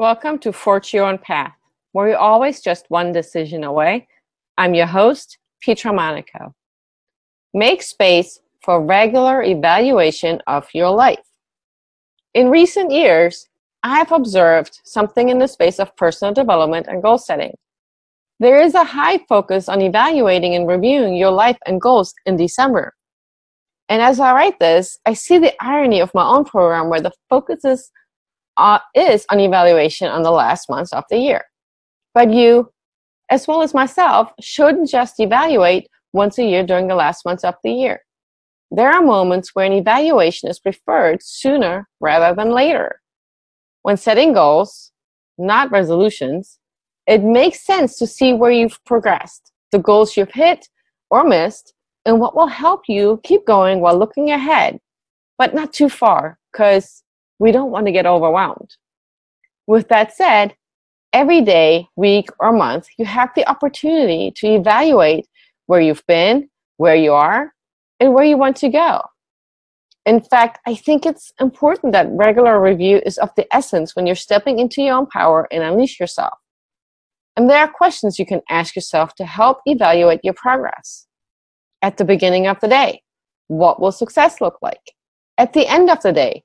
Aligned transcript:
Welcome 0.00 0.38
to 0.38 0.52
Forge 0.54 0.94
Your 0.94 1.04
Own 1.04 1.18
Path, 1.18 1.52
where 1.92 2.08
you're 2.08 2.16
always 2.16 2.62
just 2.62 2.86
one 2.88 3.12
decision 3.12 3.64
away. 3.64 4.08
I'm 4.56 4.72
your 4.72 4.86
host, 4.86 5.36
Petra 5.62 5.92
Monaco. 5.92 6.54
Make 7.52 7.82
space 7.82 8.40
for 8.62 8.82
regular 8.82 9.42
evaluation 9.42 10.40
of 10.46 10.66
your 10.72 10.88
life. 10.88 11.20
In 12.32 12.48
recent 12.48 12.90
years, 12.90 13.50
I 13.82 13.98
have 13.98 14.10
observed 14.10 14.80
something 14.84 15.28
in 15.28 15.38
the 15.38 15.46
space 15.46 15.78
of 15.78 15.94
personal 15.96 16.32
development 16.32 16.86
and 16.88 17.02
goal 17.02 17.18
setting. 17.18 17.52
There 18.38 18.58
is 18.58 18.74
a 18.74 18.84
high 18.84 19.18
focus 19.28 19.68
on 19.68 19.82
evaluating 19.82 20.54
and 20.54 20.66
reviewing 20.66 21.14
your 21.14 21.32
life 21.32 21.58
and 21.66 21.78
goals 21.78 22.14
in 22.24 22.38
December. 22.38 22.94
And 23.90 24.00
as 24.00 24.18
I 24.18 24.32
write 24.32 24.60
this, 24.60 24.98
I 25.04 25.12
see 25.12 25.36
the 25.36 25.52
irony 25.62 26.00
of 26.00 26.14
my 26.14 26.24
own 26.24 26.46
program 26.46 26.88
where 26.88 27.02
the 27.02 27.12
focus 27.28 27.66
is 27.66 27.90
uh, 28.56 28.78
is 28.94 29.26
an 29.30 29.40
evaluation 29.40 30.08
on 30.08 30.22
the 30.22 30.30
last 30.30 30.68
months 30.68 30.92
of 30.92 31.04
the 31.10 31.18
year. 31.18 31.44
But 32.14 32.32
you, 32.32 32.70
as 33.30 33.46
well 33.46 33.62
as 33.62 33.74
myself, 33.74 34.32
shouldn't 34.40 34.88
just 34.90 35.20
evaluate 35.20 35.88
once 36.12 36.38
a 36.38 36.44
year 36.44 36.64
during 36.64 36.88
the 36.88 36.94
last 36.94 37.24
months 37.24 37.44
of 37.44 37.54
the 37.62 37.72
year. 37.72 38.00
There 38.70 38.90
are 38.90 39.02
moments 39.02 39.50
where 39.54 39.66
an 39.66 39.72
evaluation 39.72 40.48
is 40.48 40.60
preferred 40.60 41.22
sooner 41.22 41.88
rather 42.00 42.34
than 42.34 42.50
later. 42.50 43.00
When 43.82 43.96
setting 43.96 44.32
goals, 44.32 44.92
not 45.38 45.70
resolutions, 45.70 46.58
it 47.06 47.22
makes 47.22 47.64
sense 47.64 47.98
to 47.98 48.06
see 48.06 48.32
where 48.32 48.50
you've 48.50 48.78
progressed, 48.84 49.52
the 49.72 49.78
goals 49.78 50.16
you've 50.16 50.32
hit 50.32 50.68
or 51.10 51.24
missed, 51.24 51.74
and 52.04 52.20
what 52.20 52.36
will 52.36 52.46
help 52.46 52.82
you 52.88 53.20
keep 53.24 53.46
going 53.46 53.80
while 53.80 53.98
looking 53.98 54.30
ahead, 54.30 54.78
but 55.38 55.54
not 55.54 55.72
too 55.72 55.88
far, 55.88 56.38
because 56.52 57.02
we 57.40 57.50
don't 57.50 57.72
want 57.72 57.86
to 57.86 57.92
get 57.92 58.06
overwhelmed. 58.06 58.76
With 59.66 59.88
that 59.88 60.14
said, 60.14 60.54
every 61.12 61.40
day, 61.40 61.88
week, 61.96 62.28
or 62.38 62.52
month, 62.52 62.86
you 62.98 63.04
have 63.06 63.30
the 63.34 63.48
opportunity 63.48 64.30
to 64.36 64.46
evaluate 64.46 65.26
where 65.66 65.80
you've 65.80 66.06
been, 66.06 66.48
where 66.76 66.94
you 66.94 67.12
are, 67.12 67.52
and 67.98 68.14
where 68.14 68.24
you 68.24 68.36
want 68.36 68.56
to 68.58 68.68
go. 68.68 69.02
In 70.06 70.20
fact, 70.20 70.60
I 70.66 70.74
think 70.74 71.04
it's 71.04 71.32
important 71.40 71.92
that 71.92 72.08
regular 72.10 72.60
review 72.60 73.00
is 73.04 73.18
of 73.18 73.30
the 73.36 73.46
essence 73.54 73.96
when 73.96 74.06
you're 74.06 74.16
stepping 74.16 74.58
into 74.58 74.82
your 74.82 74.96
own 74.96 75.06
power 75.06 75.48
and 75.50 75.62
unleash 75.62 75.98
yourself. 75.98 76.38
And 77.36 77.48
there 77.48 77.58
are 77.58 77.68
questions 77.70 78.18
you 78.18 78.26
can 78.26 78.42
ask 78.50 78.76
yourself 78.76 79.14
to 79.14 79.24
help 79.24 79.60
evaluate 79.66 80.20
your 80.22 80.34
progress. 80.34 81.06
At 81.80 81.96
the 81.96 82.04
beginning 82.04 82.46
of 82.46 82.60
the 82.60 82.68
day, 82.68 83.02
what 83.48 83.80
will 83.80 83.92
success 83.92 84.40
look 84.40 84.58
like? 84.60 84.92
At 85.38 85.54
the 85.54 85.66
end 85.66 85.88
of 85.90 86.02
the 86.02 86.12
day, 86.12 86.44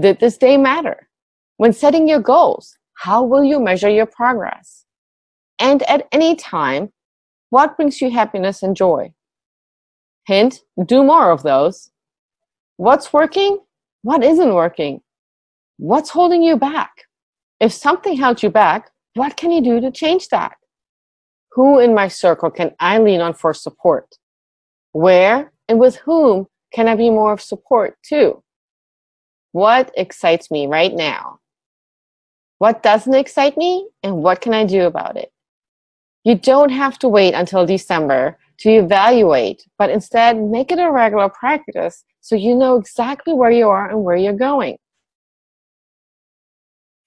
did 0.00 0.20
this 0.20 0.38
day 0.38 0.56
matter? 0.56 1.08
When 1.56 1.72
setting 1.72 2.08
your 2.08 2.20
goals, 2.20 2.76
how 2.94 3.22
will 3.22 3.44
you 3.44 3.60
measure 3.60 3.90
your 3.90 4.06
progress? 4.06 4.84
And 5.58 5.82
at 5.84 6.08
any 6.12 6.34
time, 6.34 6.92
what 7.50 7.76
brings 7.76 8.00
you 8.00 8.10
happiness 8.10 8.62
and 8.62 8.76
joy? 8.76 9.12
Hint, 10.26 10.60
do 10.86 11.02
more 11.02 11.30
of 11.30 11.42
those. 11.42 11.90
What's 12.76 13.12
working? 13.12 13.58
What 14.02 14.24
isn't 14.24 14.54
working? 14.54 15.02
What's 15.76 16.10
holding 16.10 16.42
you 16.42 16.56
back? 16.56 16.90
If 17.60 17.72
something 17.72 18.16
held 18.16 18.42
you 18.42 18.50
back, 18.50 18.90
what 19.14 19.36
can 19.36 19.50
you 19.50 19.62
do 19.62 19.80
to 19.80 19.90
change 19.90 20.28
that? 20.28 20.56
Who 21.52 21.78
in 21.78 21.94
my 21.94 22.08
circle 22.08 22.50
can 22.50 22.72
I 22.80 22.98
lean 22.98 23.20
on 23.20 23.34
for 23.34 23.52
support? 23.52 24.16
Where 24.92 25.52
and 25.68 25.78
with 25.78 25.96
whom 25.96 26.46
can 26.72 26.88
I 26.88 26.96
be 26.96 27.10
more 27.10 27.32
of 27.32 27.40
support 27.40 27.98
to? 28.08 28.42
What 29.52 29.92
excites 29.96 30.50
me 30.50 30.66
right 30.66 30.92
now? 30.92 31.38
What 32.58 32.82
doesn't 32.82 33.14
excite 33.14 33.56
me? 33.56 33.88
And 34.02 34.22
what 34.22 34.40
can 34.40 34.54
I 34.54 34.64
do 34.64 34.82
about 34.82 35.16
it? 35.16 35.30
You 36.24 36.36
don't 36.36 36.70
have 36.70 36.98
to 37.00 37.08
wait 37.08 37.34
until 37.34 37.66
December 37.66 38.38
to 38.58 38.70
evaluate, 38.70 39.66
but 39.78 39.90
instead 39.90 40.40
make 40.40 40.70
it 40.70 40.78
a 40.78 40.90
regular 40.90 41.28
practice 41.28 42.04
so 42.20 42.36
you 42.36 42.54
know 42.54 42.76
exactly 42.76 43.34
where 43.34 43.50
you 43.50 43.68
are 43.68 43.90
and 43.90 44.04
where 44.04 44.16
you're 44.16 44.32
going. 44.32 44.76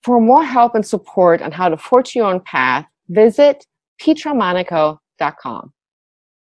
For 0.03 0.19
more 0.19 0.43
help 0.43 0.75
and 0.75 0.85
support 0.85 1.41
on 1.41 1.51
how 1.51 1.69
to 1.69 1.77
forge 1.77 2.15
your 2.15 2.25
own 2.25 2.41
path, 2.41 2.85
visit 3.07 3.65
petramonaco.com. 4.01 5.71